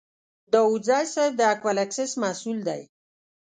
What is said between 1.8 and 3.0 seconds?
اکسیس مسوول دی.